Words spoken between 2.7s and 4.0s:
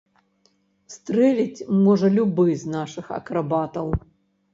нашых акрабатаў.